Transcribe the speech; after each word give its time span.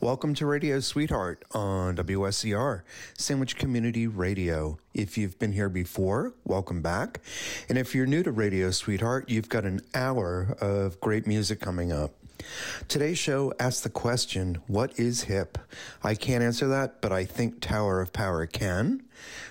Welcome 0.00 0.34
to 0.34 0.46
Radio 0.46 0.80
Sweetheart 0.80 1.42
on 1.52 1.96
WSCR, 1.96 2.82
Sandwich 3.16 3.56
Community 3.56 4.06
Radio. 4.06 4.78
If 4.92 5.16
you've 5.16 5.38
been 5.38 5.52
here 5.52 5.70
before, 5.70 6.34
welcome 6.44 6.82
back. 6.82 7.20
And 7.70 7.78
if 7.78 7.94
you're 7.94 8.04
new 8.06 8.22
to 8.22 8.30
Radio 8.30 8.70
Sweetheart, 8.70 9.30
you've 9.30 9.48
got 9.48 9.64
an 9.64 9.80
hour 9.94 10.54
of 10.60 11.00
great 11.00 11.26
music 11.26 11.60
coming 11.60 11.92
up. 11.92 12.12
Today's 12.88 13.16
show 13.16 13.54
asks 13.58 13.80
the 13.80 13.88
question, 13.88 14.58
What 14.66 14.98
is 14.98 15.22
hip? 15.22 15.56
I 16.02 16.14
can't 16.14 16.44
answer 16.44 16.68
that, 16.68 17.00
but 17.00 17.10
I 17.10 17.24
think 17.24 17.60
Tower 17.62 18.02
of 18.02 18.12
Power 18.12 18.44
can. 18.46 19.02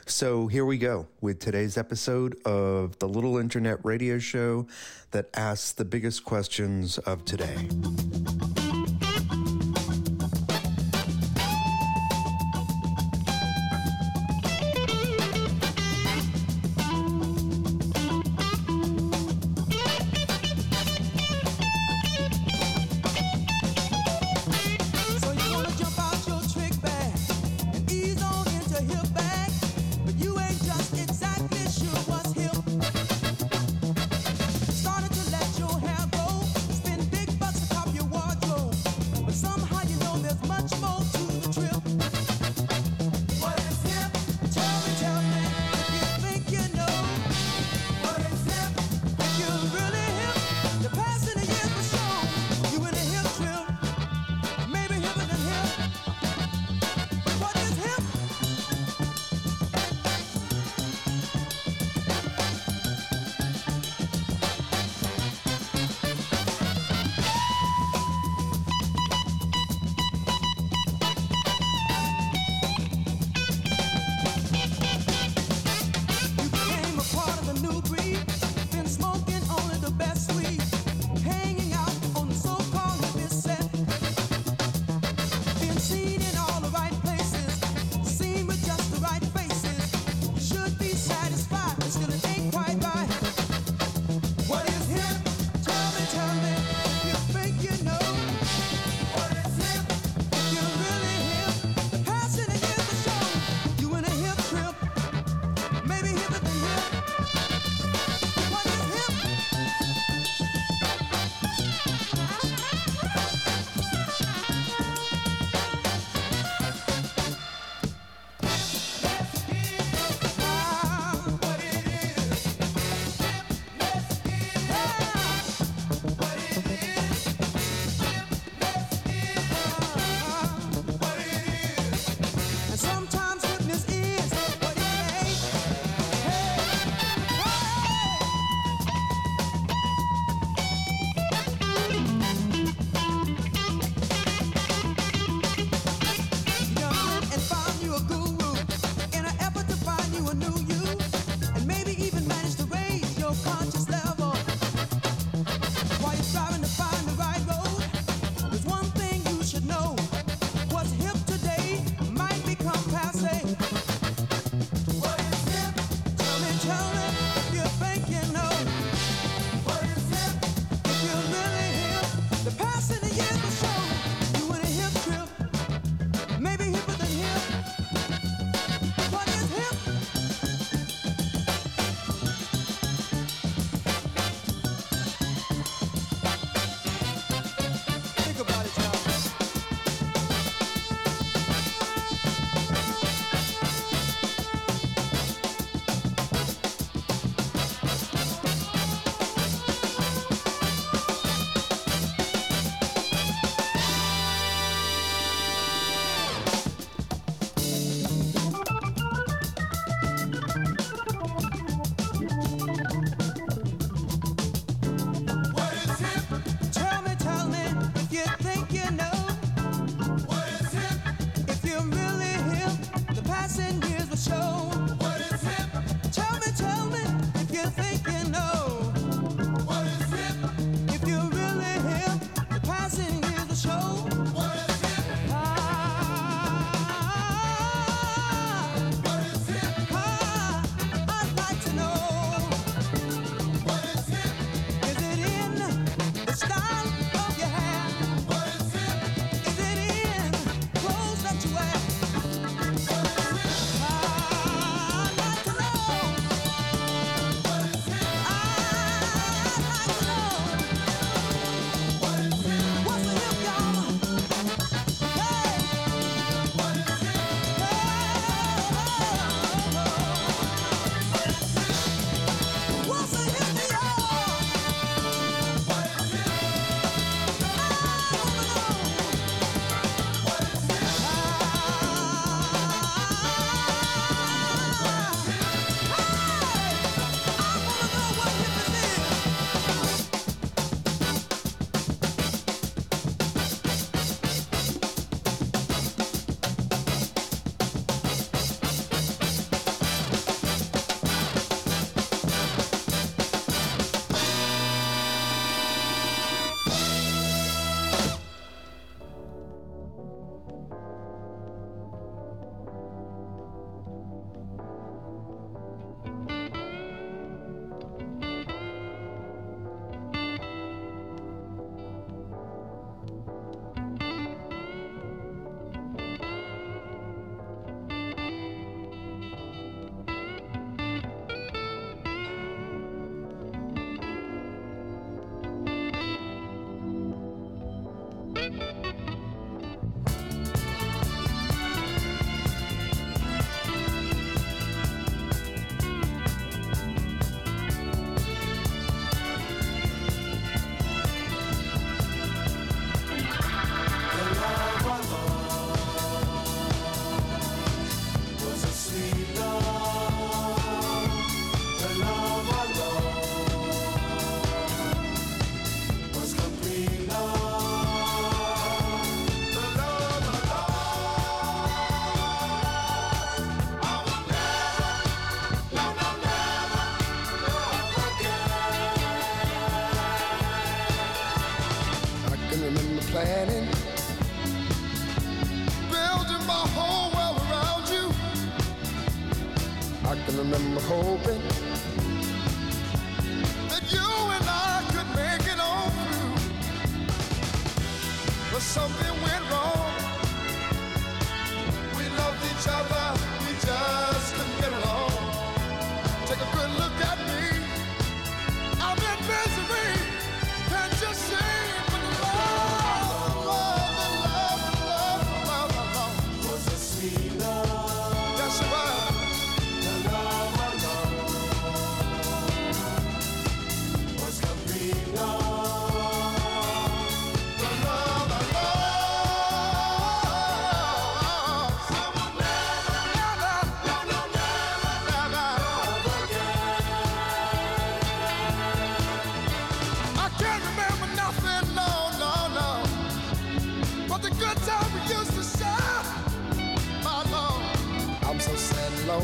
So 0.05 0.45
here 0.45 0.63
we 0.65 0.77
go 0.77 1.07
with 1.21 1.39
today's 1.39 1.75
episode 1.75 2.39
of 2.45 2.99
the 2.99 3.07
Little 3.07 3.39
Internet 3.39 3.83
Radio 3.83 4.19
Show 4.19 4.67
that 5.09 5.27
asks 5.33 5.71
the 5.71 5.85
biggest 5.85 6.23
questions 6.23 6.99
of 6.99 7.25
today. 7.25 7.67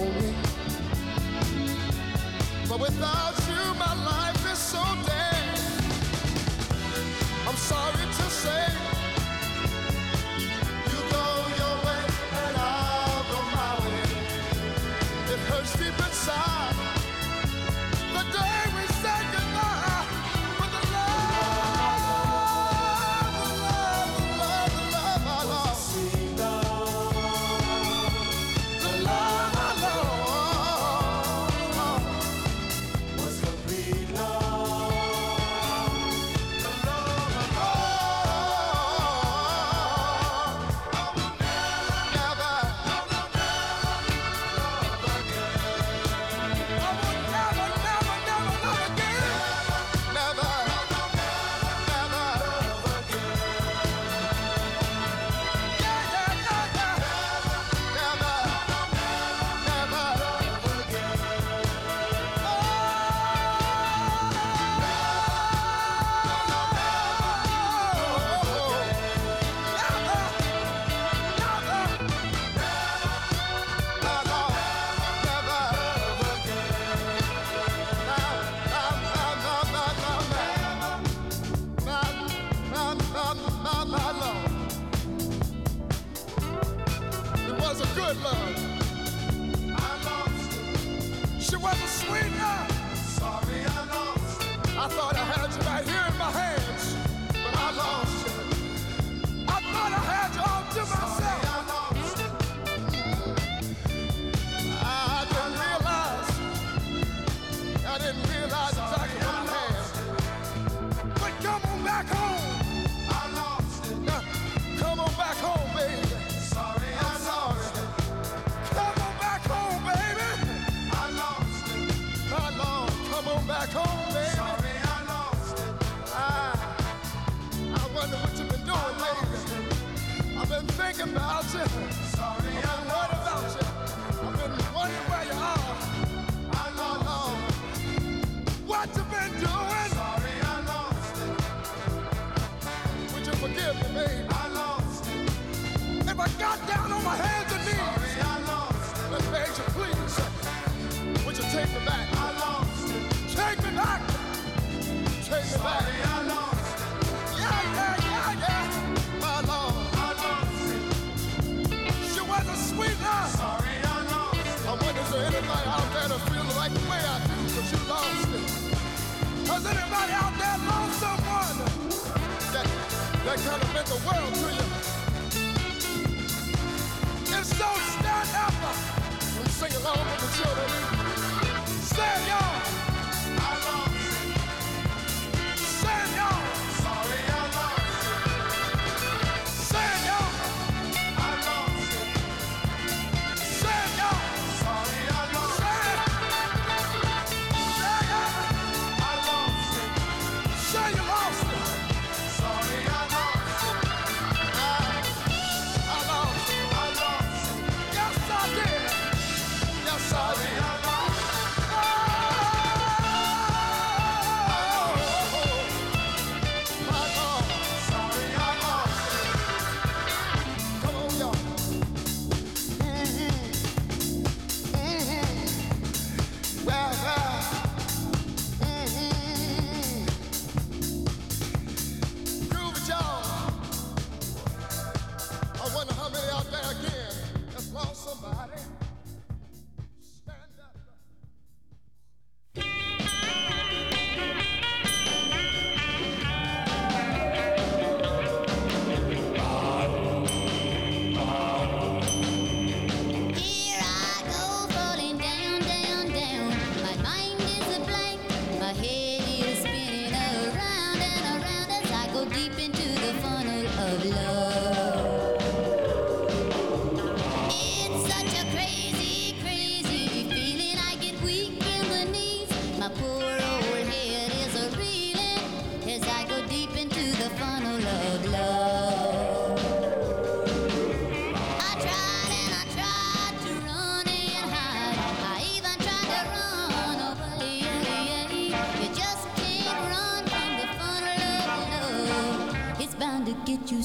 Lonely. 0.02 0.34
But 2.68 2.80
without 2.80 3.41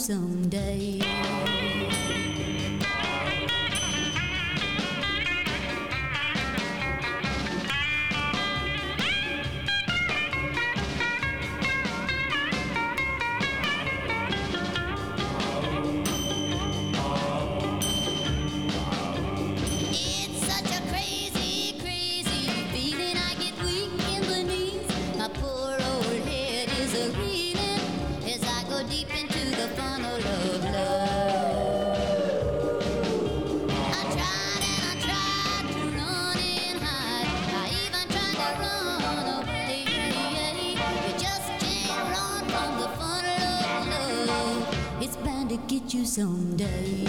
someday. 0.06 0.35
Get 45.86 45.94
you 45.94 46.04
someday. 46.04 47.06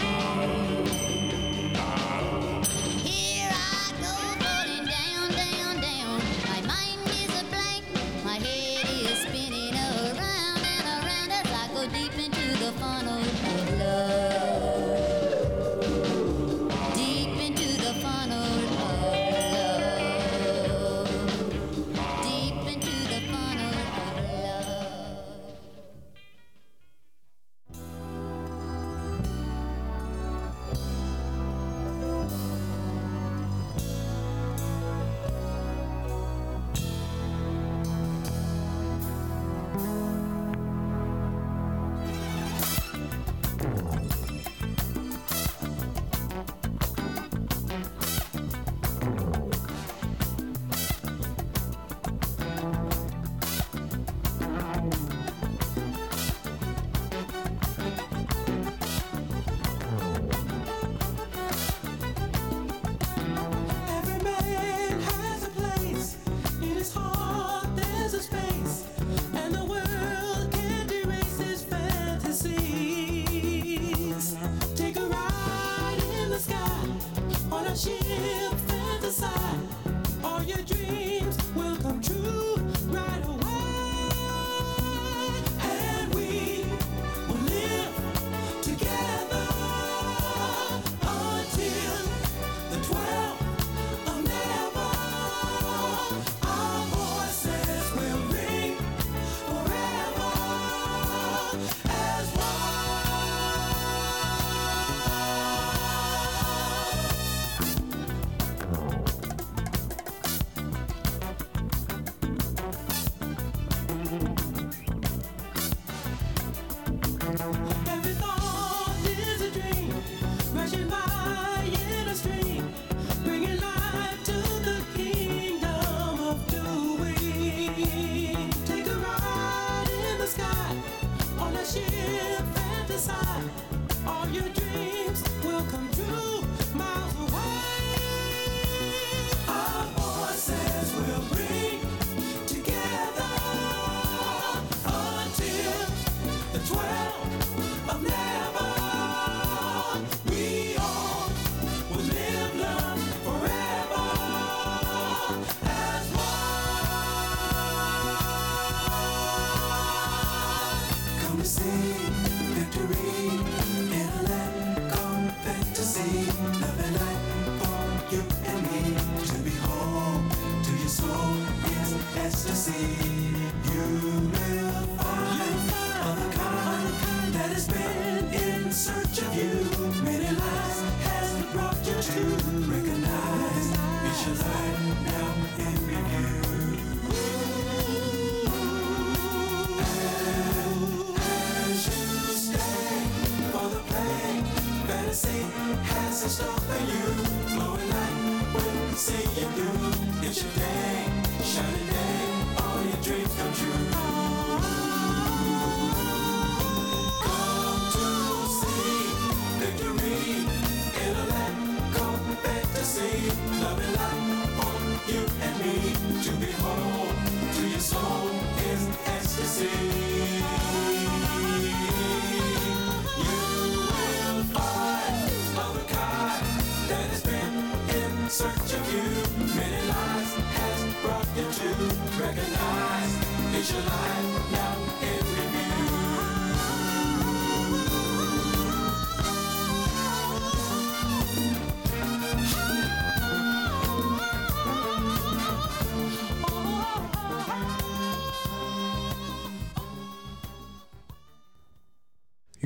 It's 233.70 233.74
your 233.74 233.84
life 233.84 234.37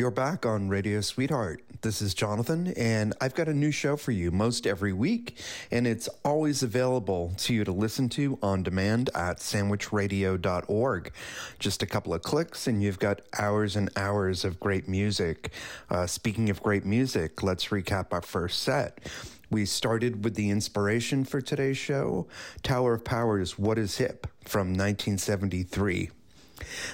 You're 0.01 0.09
back 0.09 0.47
on 0.47 0.67
Radio 0.67 0.99
Sweetheart. 1.01 1.63
This 1.81 2.01
is 2.01 2.15
Jonathan, 2.15 2.73
and 2.75 3.13
I've 3.21 3.35
got 3.35 3.47
a 3.47 3.53
new 3.53 3.69
show 3.69 3.95
for 3.95 4.11
you 4.11 4.31
most 4.31 4.65
every 4.65 4.93
week, 4.93 5.37
and 5.69 5.85
it's 5.85 6.09
always 6.25 6.63
available 6.63 7.33
to 7.37 7.53
you 7.53 7.63
to 7.63 7.71
listen 7.71 8.09
to 8.09 8.39
on 8.41 8.63
demand 8.63 9.11
at 9.13 9.37
sandwichradio.org. 9.37 11.13
Just 11.59 11.83
a 11.83 11.85
couple 11.85 12.15
of 12.15 12.23
clicks, 12.23 12.65
and 12.65 12.81
you've 12.81 12.97
got 12.97 13.21
hours 13.37 13.75
and 13.75 13.91
hours 13.95 14.43
of 14.43 14.59
great 14.59 14.87
music. 14.87 15.51
Uh, 15.87 16.07
speaking 16.07 16.49
of 16.49 16.63
great 16.63 16.83
music, 16.83 17.43
let's 17.43 17.67
recap 17.67 18.07
our 18.11 18.23
first 18.23 18.63
set. 18.63 19.07
We 19.51 19.67
started 19.67 20.23
with 20.23 20.33
the 20.33 20.49
inspiration 20.49 21.25
for 21.25 21.41
today's 21.41 21.77
show 21.77 22.25
Tower 22.63 22.95
of 22.95 23.05
Power's 23.05 23.59
What 23.59 23.77
is 23.77 23.99
Hip 23.99 24.25
from 24.45 24.69
1973. 24.69 26.09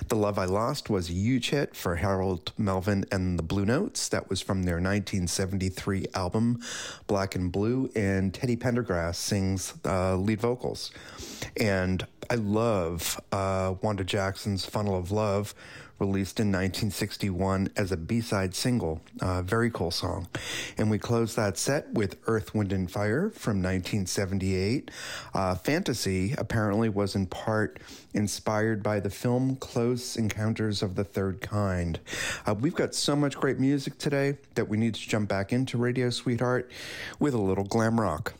The 0.07 0.15
Love 0.15 0.37
I 0.37 0.45
Lost 0.45 0.89
was 0.89 1.09
a 1.09 1.13
huge 1.13 1.49
hit 1.49 1.75
for 1.75 1.95
Harold 1.95 2.51
Melvin 2.57 3.05
and 3.11 3.37
the 3.37 3.43
Blue 3.43 3.65
Notes. 3.65 4.09
That 4.09 4.29
was 4.29 4.41
from 4.41 4.63
their 4.63 4.75
1973 4.75 6.07
album, 6.13 6.61
Black 7.07 7.35
and 7.35 7.51
Blue, 7.51 7.89
and 7.95 8.33
Teddy 8.33 8.55
Pendergrass 8.55 9.15
sings 9.15 9.73
uh, 9.85 10.15
lead 10.15 10.41
vocals. 10.41 10.91
And 11.59 12.05
I 12.29 12.35
love 12.35 13.19
uh, 13.31 13.75
Wanda 13.81 14.03
Jackson's 14.03 14.65
Funnel 14.65 14.97
of 14.97 15.11
Love, 15.11 15.53
released 15.99 16.39
in 16.39 16.47
1961 16.47 17.71
as 17.75 17.91
a 17.91 17.97
B-side 17.97 18.55
single. 18.55 19.01
Uh, 19.21 19.41
very 19.41 19.69
cool 19.69 19.91
song. 19.91 20.27
And 20.77 20.89
we 20.91 20.97
close 20.97 21.35
that 21.35 21.57
set 21.57 21.91
with 21.93 22.17
Earth, 22.27 22.53
Wind, 22.53 22.71
and 22.71 22.89
Fire 22.89 23.29
from 23.29 23.57
1978. 23.57 24.91
Uh, 25.33 25.55
Fantasy 25.55 26.33
apparently 26.37 26.89
was 26.89 27.15
in 27.15 27.25
part 27.25 27.79
inspired 28.13 28.83
by 28.83 28.99
the 28.99 29.09
film 29.09 29.55
Close 29.55 30.15
Encounters 30.15 30.81
of 30.81 30.95
the 30.95 31.03
Third 31.03 31.41
Kind. 31.41 31.99
Uh, 32.45 32.53
we've 32.53 32.75
got 32.75 32.95
so 32.95 33.15
much 33.15 33.35
great 33.35 33.59
music 33.59 33.97
today 33.97 34.37
that 34.55 34.67
we 34.67 34.77
need 34.77 34.95
to 34.95 35.07
jump 35.07 35.29
back 35.29 35.51
into 35.51 35.77
Radio 35.77 36.09
Sweetheart 36.09 36.69
with 37.19 37.33
a 37.33 37.41
little 37.41 37.63
glam 37.63 37.99
rock. 37.99 38.33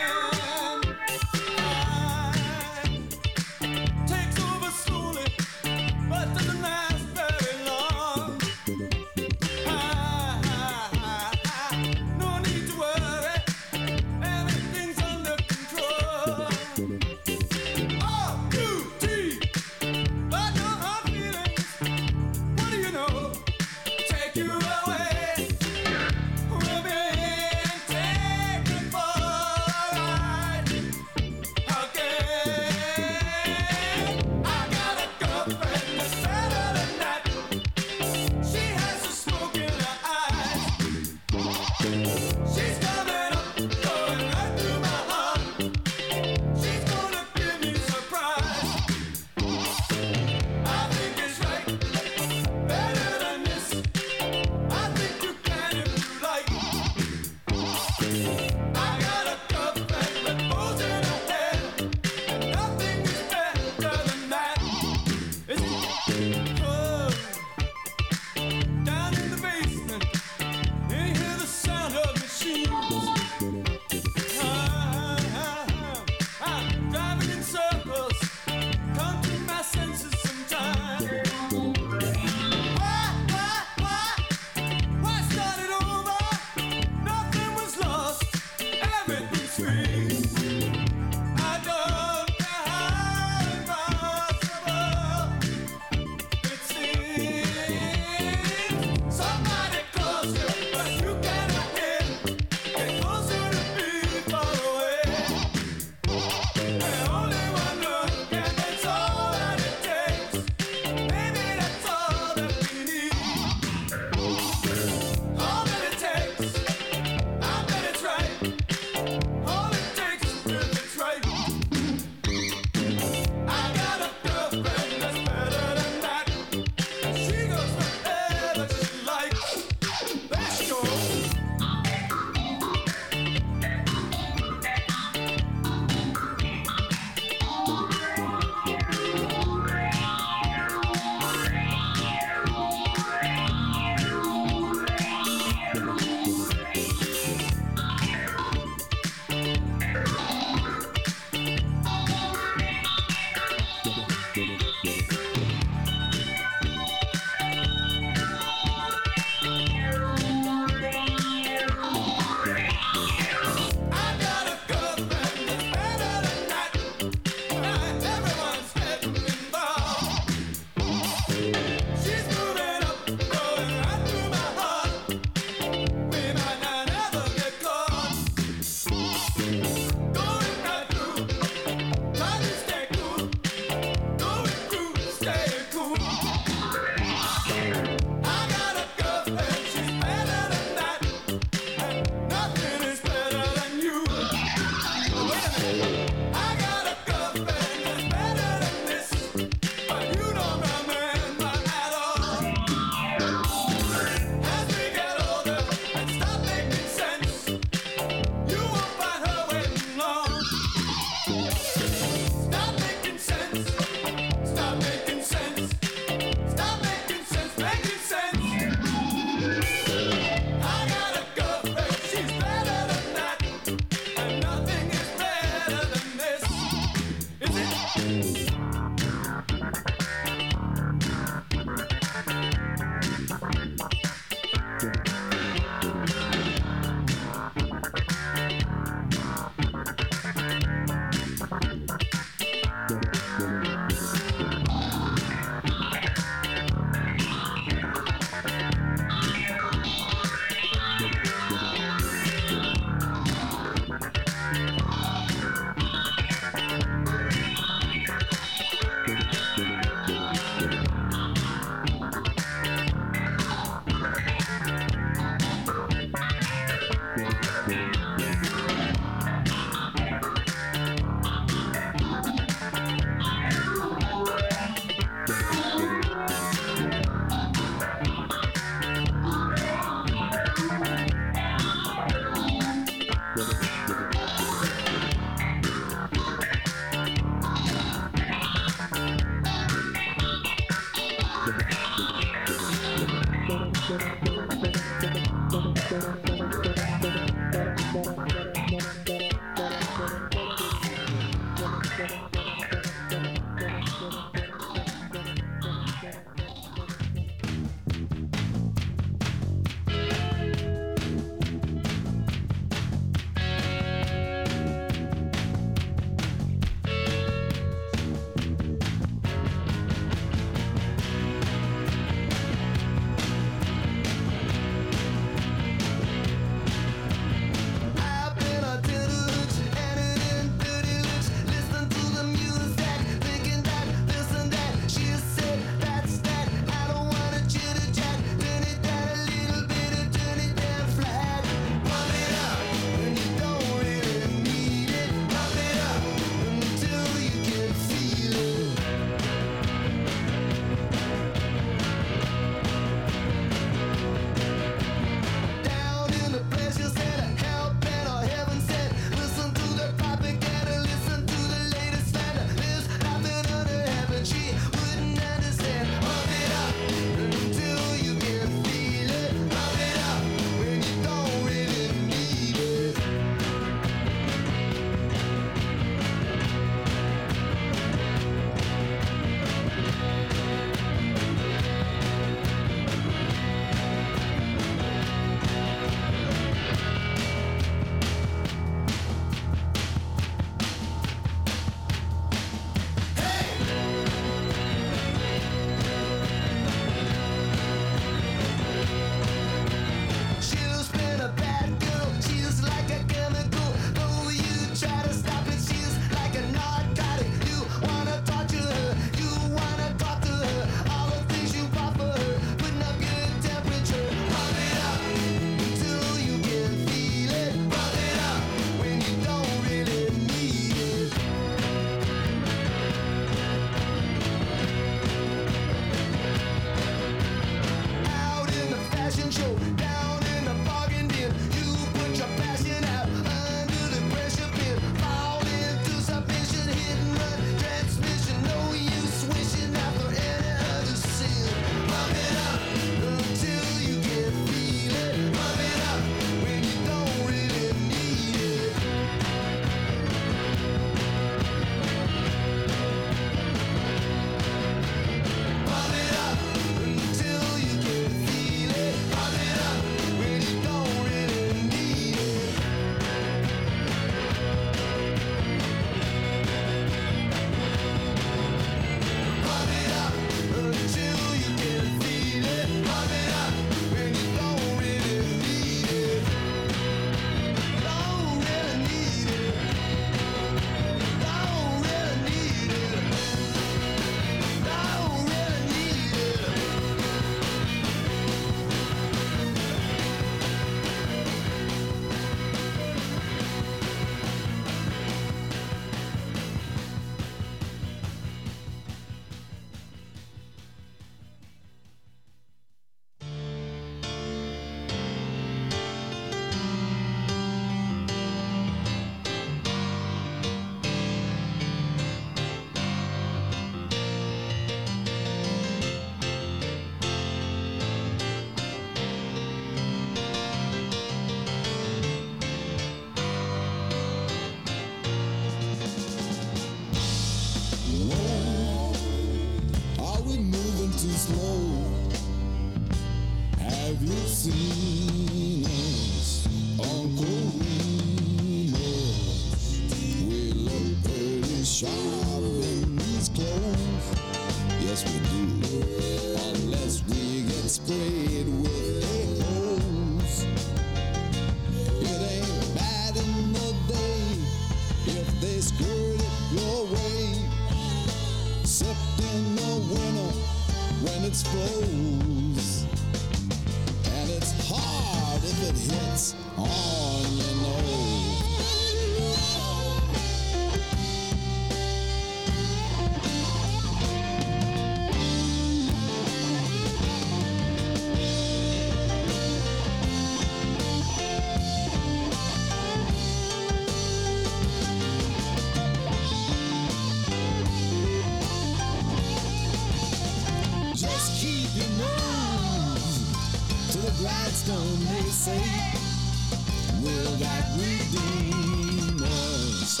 Will 597.02 597.32
that 597.38 597.64
redeem 597.76 599.22
us? 599.22 600.00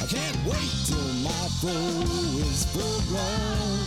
I 0.00 0.06
can't 0.06 0.38
wait 0.46 0.72
till 0.86 1.12
my 1.22 1.44
foe 1.60 2.40
is 2.48 2.64
full 2.72 3.00
grown. 3.08 3.78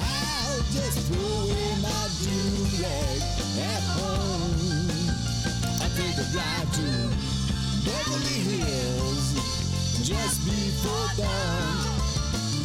I'll 0.00 0.62
just 0.72 0.98
throw 1.08 1.30
away 1.44 1.70
my 1.82 2.02
do-rag 2.22 3.20
at 3.60 3.82
home. 3.94 4.88
I 5.80 5.86
take 5.96 6.16
a 6.16 6.26
to 6.74 6.88
Beverly 7.84 8.40
Hills 8.50 9.26
just 10.02 10.44
before 10.44 11.10
dawn 11.16 11.94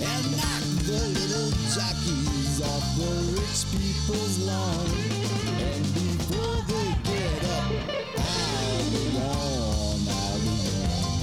and 0.01 0.23
knock 0.37 0.63
the 0.87 0.99
little 1.19 1.51
jockeys 1.73 2.29
off 2.29 2.38
the 2.97 3.11
rich 3.35 3.61
people's 3.71 4.39
lawn. 4.39 4.87
And 5.59 5.83
before 5.93 6.59
they 6.69 6.89
get 7.09 7.43
up, 7.57 7.71
I'll 8.17 8.85
be 8.93 9.03
gone, 9.17 10.03
I'll 10.19 10.39
be 10.45 10.55
gone. 10.77 11.19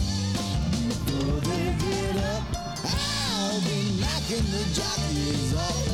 Before 0.89 1.41
they 1.49 1.67
get 1.85 2.17
up, 2.35 2.45
I'll 2.85 3.61
be 3.61 3.79
knocking 4.01 4.47
the 4.55 4.65
jockeys 4.75 5.55
off 5.55 5.86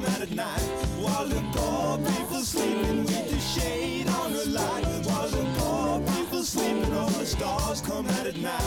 come 0.00 0.14
out 0.14 0.20
at 0.20 0.30
night. 0.30 0.60
While 1.00 1.26
the 1.26 1.42
poor 1.52 1.98
people 1.98 2.40
sleeping 2.42 3.04
with 3.04 3.30
the 3.30 3.40
shade 3.40 4.08
on 4.08 4.32
the 4.32 4.46
light. 4.50 4.84
While 5.06 5.28
the 5.28 5.44
poor 5.58 6.00
people 6.14 6.42
sleeping, 6.42 6.92
all 6.94 7.10
the 7.10 7.26
stars 7.26 7.80
come 7.80 8.06
out 8.06 8.26
at 8.26 8.36
night. 8.36 8.57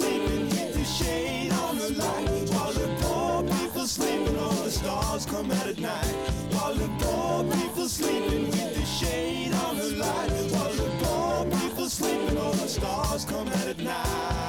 Sleeping 0.00 0.46
with 0.48 0.74
the 0.74 0.84
shade 0.84 1.52
on 1.52 1.76
the 1.76 1.90
light. 1.92 2.48
While 2.54 2.72
the 2.72 2.88
poor 3.00 3.42
people 3.42 3.86
sleeping, 3.86 4.38
all 4.38 4.62
the 4.64 4.70
stars 4.70 5.26
come 5.26 5.50
out 5.50 5.66
at 5.66 5.78
night. 5.78 6.14
While 6.54 6.74
the 6.74 6.88
poor 7.00 7.44
people 7.56 7.88
sleeping 7.88 8.46
with 8.46 8.74
the 8.74 8.86
shade 8.86 9.52
on 9.66 9.76
the 9.76 9.90
light. 10.04 10.30
While 10.54 10.74
the 10.82 10.90
poor 11.02 11.60
people 11.60 11.88
sleeping, 11.88 12.38
all 12.38 12.52
the 12.52 12.68
stars 12.68 13.24
come 13.24 13.48
out 13.48 13.66
at 13.66 13.78
night. 13.78 14.39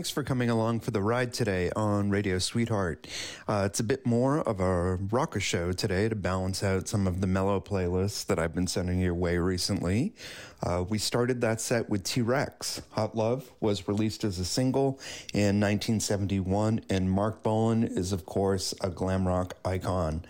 Thanks 0.00 0.08
for 0.08 0.24
coming 0.24 0.48
along 0.48 0.80
for 0.80 0.92
the 0.92 1.02
ride 1.02 1.34
today 1.34 1.70
on 1.76 2.08
Radio 2.08 2.38
Sweetheart. 2.38 3.06
Uh, 3.46 3.64
it's 3.66 3.80
a 3.80 3.84
bit 3.84 4.06
more 4.06 4.38
of 4.38 4.58
a 4.58 4.96
rocker 4.96 5.40
show 5.40 5.72
today 5.72 6.08
to 6.08 6.14
balance 6.14 6.62
out 6.62 6.88
some 6.88 7.06
of 7.06 7.20
the 7.20 7.26
mellow 7.26 7.60
playlists 7.60 8.24
that 8.24 8.38
I've 8.38 8.54
been 8.54 8.66
sending 8.66 8.98
your 8.98 9.12
way 9.12 9.36
recently. 9.36 10.14
Uh, 10.62 10.86
we 10.88 10.96
started 10.96 11.42
that 11.42 11.60
set 11.60 11.90
with 11.90 12.02
T 12.02 12.22
Rex. 12.22 12.80
Hot 12.92 13.14
Love 13.14 13.50
was 13.60 13.88
released 13.88 14.24
as 14.24 14.38
a 14.38 14.44
single 14.46 14.98
in 15.34 15.60
1971, 15.60 16.80
and 16.88 17.10
Marc 17.10 17.42
Bolan 17.42 17.84
is, 17.84 18.12
of 18.12 18.24
course, 18.24 18.72
a 18.80 18.88
glam 18.88 19.28
rock 19.28 19.52
icon. 19.66 20.24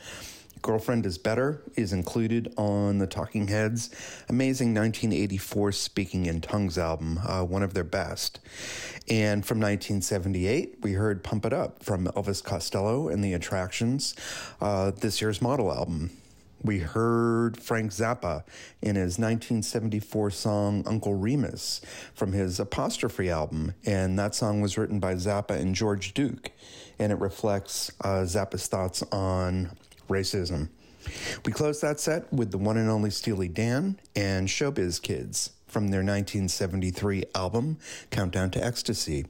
Girlfriend 0.63 1.07
is 1.07 1.17
Better 1.17 1.63
is 1.75 1.93
included 1.93 2.53
on 2.57 2.99
the 2.99 3.07
Talking 3.07 3.49
Heads' 3.49 3.91
amazing 4.29 4.75
1984 4.75 5.73
Speaking 5.73 6.27
in 6.27 6.41
Tongues 6.41 6.77
album, 6.77 7.19
uh, 7.27 7.43
one 7.43 7.63
of 7.63 7.73
their 7.73 7.85
best. 7.85 8.41
And 9.09 9.45
from 9.45 9.59
1978, 9.59 10.79
we 10.83 10.93
heard 10.93 11.25
Pump 11.25 11.47
It 11.47 11.53
Up 11.53 11.83
from 11.83 12.07
Elvis 12.09 12.45
Costello 12.45 13.09
and 13.09 13.25
the 13.25 13.33
Attractions, 13.33 14.15
uh, 14.61 14.91
this 14.91 15.23
year's 15.23 15.41
model 15.41 15.73
album. 15.73 16.11
We 16.63 16.81
heard 16.81 17.57
Frank 17.57 17.91
Zappa 17.91 18.45
in 18.83 18.97
his 18.97 19.19
1974 19.19 20.31
song 20.31 20.83
Uncle 20.87 21.15
Remus 21.15 21.81
from 22.13 22.33
his 22.33 22.61
Apostrophe 22.61 23.31
album, 23.31 23.75
and 23.87 24.19
that 24.19 24.35
song 24.35 24.61
was 24.61 24.77
written 24.77 25.01
by 25.01 25.15
Zappa 25.15 25.59
and 25.59 25.75
George 25.75 26.13
Duke, 26.13 26.51
and 26.99 27.13
it 27.13 27.19
reflects 27.19 27.91
uh, 28.03 28.25
Zappa's 28.25 28.67
thoughts 28.67 29.03
on 29.11 29.71
racism. 30.11 30.69
We 31.47 31.53
close 31.53 31.81
that 31.81 31.99
set 31.99 32.31
with 32.33 32.51
the 32.51 32.59
one 32.59 32.77
and 32.77 32.91
only 32.91 33.11
Steely 33.11 33.49
Dan 33.49 33.99
and 34.15 34.49
Showbiz 34.49 35.01
Kids 35.01 35.53
from 35.71 35.89
their 35.89 36.01
1973 36.01 37.25
album, 37.35 37.79
Countdown 38.11 38.51
to 38.51 38.65
Ecstasy. 38.65 39.27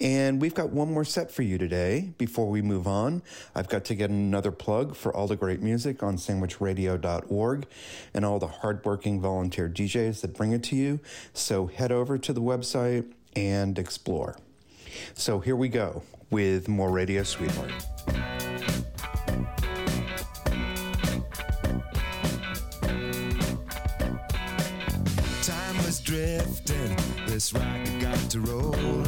And 0.00 0.40
we've 0.40 0.54
got 0.54 0.70
one 0.70 0.92
more 0.92 1.04
set 1.04 1.30
for 1.32 1.42
you 1.42 1.58
today. 1.58 2.12
Before 2.18 2.48
we 2.48 2.62
move 2.62 2.86
on, 2.86 3.22
I've 3.54 3.68
got 3.68 3.84
to 3.86 3.94
get 3.94 4.10
another 4.10 4.52
plug 4.52 4.94
for 4.94 5.14
all 5.14 5.26
the 5.26 5.36
great 5.36 5.60
music 5.60 6.02
on 6.02 6.16
sandwichradio.org 6.16 7.66
and 8.14 8.24
all 8.24 8.38
the 8.38 8.46
hardworking 8.46 9.20
volunteer 9.20 9.68
DJs 9.68 10.20
that 10.20 10.34
bring 10.34 10.52
it 10.52 10.62
to 10.64 10.76
you. 10.76 11.00
So 11.32 11.66
head 11.66 11.90
over 11.90 12.18
to 12.18 12.32
the 12.32 12.42
website 12.42 13.10
and 13.34 13.78
explore. 13.78 14.36
So 15.14 15.40
here 15.40 15.56
we 15.56 15.68
go 15.68 16.02
with 16.30 16.68
more 16.68 16.90
Radio 16.90 17.22
Sweetheart. 17.22 18.37
Drifting, 26.18 26.96
this 27.26 27.52
rocket 27.52 28.00
got 28.00 28.18
to 28.30 28.40
roll. 28.40 29.04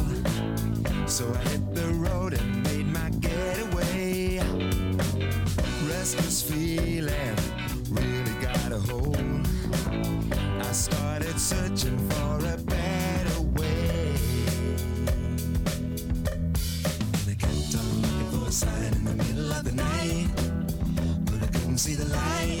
So 1.07 1.29
I 1.33 1.49
hit 1.49 1.75
the 1.75 1.87
road 2.05 2.33
and 2.33 2.63
made 2.63 2.87
my 2.87 3.09
getaway. 3.19 4.39
Restless 5.89 6.41
feeling 6.41 7.35
really 7.89 8.35
got 8.41 8.71
a 8.71 8.79
hold. 8.79 9.17
I 10.69 10.71
started 10.71 11.37
searching 11.37 11.97
for 12.09 12.37
a 12.53 12.57
better 12.75 13.41
way. 13.57 14.15
And 17.17 17.27
I 17.27 17.35
kept 17.43 17.75
on 17.79 17.87
looking 18.03 18.29
for 18.39 18.47
a 18.47 18.51
sign 18.51 18.93
in 18.93 19.03
the 19.03 19.15
middle 19.23 19.51
of 19.51 19.63
the 19.65 19.73
night. 19.73 20.29
But 21.25 21.43
I 21.43 21.47
couldn't 21.47 21.79
see 21.79 21.95
the 21.95 22.05
light. 22.05 22.60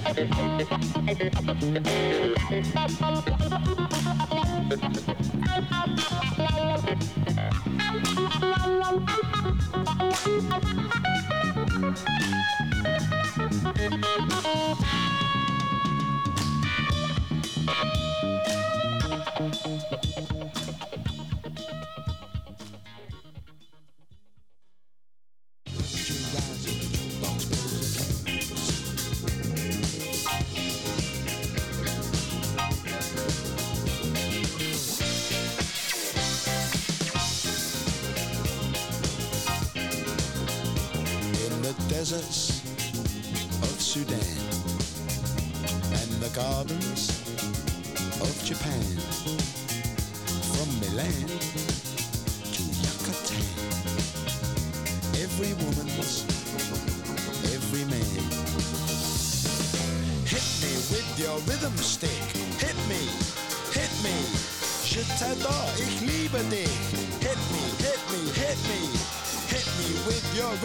Thank 0.00 0.28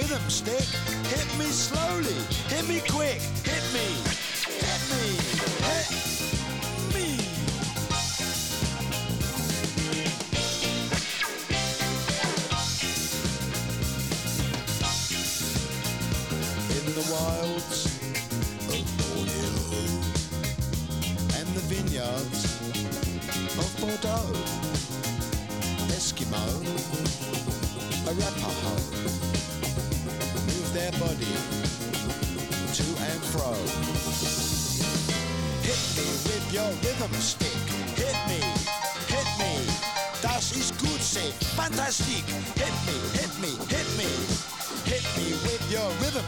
Rhythm 0.04 0.30
stick. 0.30 0.68
Hit 1.08 1.39
me 1.39 1.45
slowly. 1.45 2.14
Hit 2.49 2.68
me 2.68 2.82
quick. 2.89 3.22
Hit 3.45 3.64
me. 3.74 4.03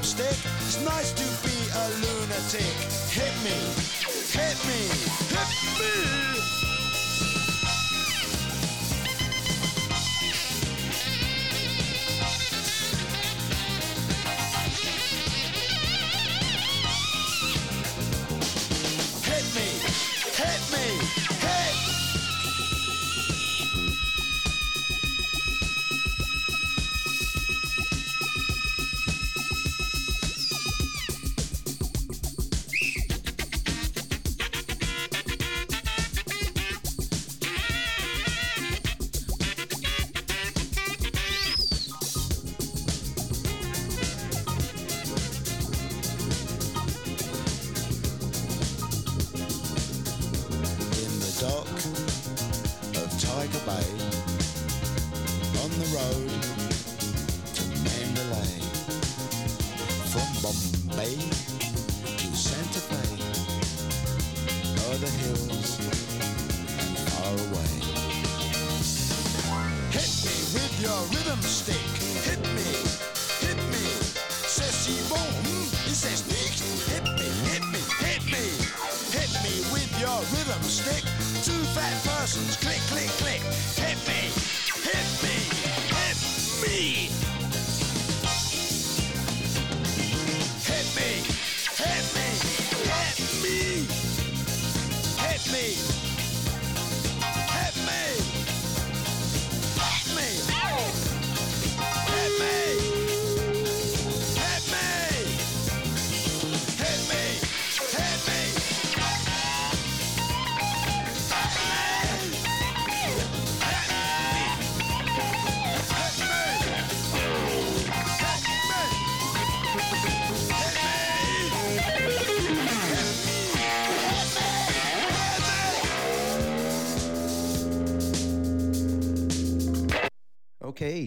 It's 0.08 0.80
nice 0.86 1.14
to 1.14 1.24
be 1.41 1.58
a 1.74 1.89
lunatic. 1.97 2.62
Hit 3.10 3.34
me, 3.43 3.58
hit 4.38 4.56
me, 4.68 4.88
hit 5.34 5.80
me. 5.80 6.34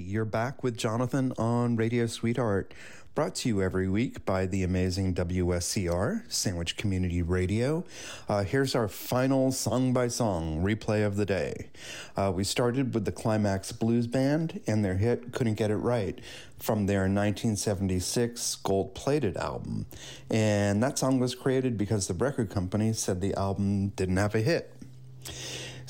You're 0.09 0.25
back 0.25 0.63
with 0.63 0.79
Jonathan 0.79 1.35
on 1.37 1.77
Radio 1.77 2.07
Sweetheart, 2.07 2.73
brought 3.15 3.35
to 3.35 3.49
you 3.49 3.61
every 3.61 3.89
week 3.89 4.25
by 4.25 4.47
the 4.47 4.63
amazing 4.63 5.13
WSCR, 5.13 6.23
Sandwich 6.33 6.79
Community 6.79 7.21
Radio. 7.21 7.85
Uh, 8.27 8.43
here's 8.43 8.75
our 8.75 8.89
final 8.89 9.53
song 9.53 9.93
by 9.93 10.09
song 10.09 10.65
replay 10.65 11.07
of 11.07 11.17
the 11.17 11.27
day. 11.27 11.69
Uh, 12.17 12.33
we 12.35 12.43
started 12.43 12.95
with 12.95 13.05
the 13.05 13.13
Climax 13.13 13.71
Blues 13.71 14.07
Band 14.07 14.63
and 14.67 14.83
their 14.83 14.97
hit 14.97 15.31
Couldn't 15.33 15.55
Get 15.55 15.71
It 15.71 15.77
Right 15.77 16.19
from 16.59 16.87
their 16.87 17.01
1976 17.01 18.55
gold 18.57 18.95
plated 18.95 19.37
album. 19.37 19.85
And 20.31 20.83
that 20.83 20.99
song 20.99 21.21
was 21.21 21.35
created 21.35 21.77
because 21.77 22.07
the 22.07 22.15
record 22.15 22.49
company 22.49 22.95
said 22.95 23.21
the 23.21 23.35
album 23.35 23.89
didn't 23.89 24.17
have 24.17 24.35
a 24.35 24.41
hit. 24.41 24.73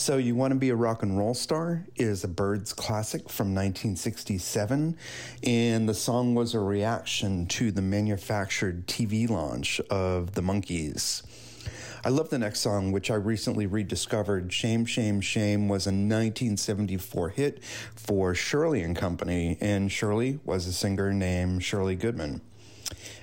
So 0.01 0.17
You 0.17 0.37
Want 0.37 0.53
to 0.53 0.59
Be 0.59 0.71
a 0.71 0.77
Rock 0.77 1.03
and 1.03 1.19
Roll 1.19 1.35
Star 1.35 1.85
is 1.97 2.23
a 2.23 2.29
Byrds 2.29 2.73
classic 2.73 3.29
from 3.29 3.49
1967, 3.49 4.97
and 5.43 5.89
the 5.89 5.93
song 5.93 6.37
was 6.37 6.55
a 6.55 6.61
reaction 6.61 7.47
to 7.47 7.73
the 7.73 7.83
manufactured 7.83 8.87
TV 8.87 9.29
launch 9.29 9.81
of 9.91 10.35
the 10.35 10.41
Monkees. 10.41 11.25
I 12.05 12.11
love 12.11 12.31
the 12.31 12.39
next 12.39 12.61
song, 12.61 12.93
which 12.93 13.11
I 13.11 13.17
recently 13.17 13.67
rediscovered. 13.67 14.53
Shame, 14.53 14.87
Shame, 14.87 15.21
Shame 15.21 15.69
was 15.69 15.89
a 15.89 15.91
1974 15.91 17.31
hit 17.31 17.65
for 17.97 18.37
Shirley 18.37 18.83
and 18.83 18.95
Company, 18.95 19.59
and 19.61 19.91
Shirley 19.91 20.39
was 20.45 20.69
a 20.69 20.73
singer 20.73 21.13
named 21.13 21.65
Shirley 21.65 21.97
Goodman. 21.97 22.41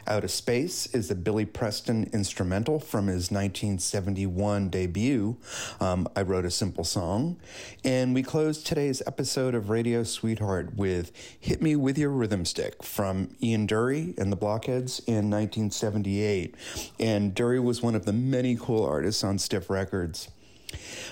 Out 0.07 0.23
of 0.23 0.29
Space 0.29 0.85
is 0.87 1.09
a 1.09 1.15
Billy 1.15 1.45
Preston 1.45 2.09
instrumental 2.13 2.79
from 2.79 3.07
his 3.07 3.31
1971 3.31 4.69
debut. 4.69 5.37
Um, 5.79 6.07
I 6.15 6.21
wrote 6.21 6.45
a 6.45 6.51
simple 6.51 6.83
song. 6.83 7.37
And 7.83 8.13
we 8.13 8.21
close 8.21 8.61
today's 8.61 9.01
episode 9.07 9.55
of 9.55 9.69
Radio 9.71 10.03
Sweetheart 10.03 10.75
with 10.75 11.11
Hit 11.39 11.59
Me 11.59 11.75
With 11.75 11.97
Your 11.97 12.11
Rhythm 12.11 12.45
Stick 12.45 12.83
from 12.83 13.35
Ian 13.41 13.65
Dury 13.67 14.15
and 14.19 14.31
the 14.31 14.35
Blockheads 14.35 14.99
in 15.07 15.31
1978. 15.31 16.53
And 16.99 17.33
Dury 17.33 17.63
was 17.63 17.81
one 17.81 17.95
of 17.95 18.05
the 18.05 18.13
many 18.13 18.55
cool 18.55 18.85
artists 18.85 19.23
on 19.23 19.39
Stiff 19.39 19.71
Records. 19.71 20.29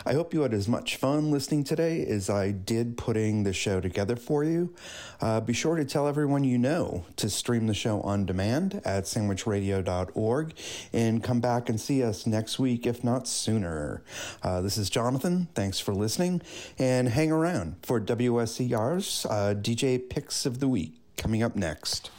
I 0.05 0.13
hope 0.13 0.33
you 0.33 0.41
had 0.41 0.53
as 0.53 0.67
much 0.67 0.97
fun 0.97 1.31
listening 1.31 1.63
today 1.63 2.05
as 2.05 2.29
I 2.29 2.51
did 2.51 2.97
putting 2.97 3.43
the 3.43 3.53
show 3.53 3.81
together 3.81 4.15
for 4.15 4.43
you. 4.43 4.73
Uh, 5.21 5.39
be 5.39 5.53
sure 5.53 5.75
to 5.75 5.85
tell 5.85 6.07
everyone 6.07 6.43
you 6.43 6.57
know 6.57 7.05
to 7.17 7.29
stream 7.29 7.67
the 7.67 7.73
show 7.73 8.01
on 8.01 8.25
demand 8.25 8.81
at 8.83 9.05
sandwichradio.org 9.05 10.53
and 10.91 11.23
come 11.23 11.39
back 11.39 11.69
and 11.69 11.79
see 11.79 12.03
us 12.03 12.27
next 12.27 12.59
week, 12.59 12.85
if 12.85 13.03
not 13.03 13.27
sooner. 13.27 14.03
Uh, 14.41 14.61
this 14.61 14.77
is 14.77 14.89
Jonathan. 14.89 15.47
Thanks 15.55 15.79
for 15.79 15.93
listening 15.93 16.41
and 16.77 17.09
hang 17.09 17.31
around 17.31 17.75
for 17.83 18.01
WSCR's 18.01 19.25
uh, 19.25 19.53
DJ 19.55 20.09
Picks 20.09 20.45
of 20.45 20.59
the 20.59 20.67
Week 20.67 20.93
coming 21.17 21.43
up 21.43 21.55
next. 21.55 22.09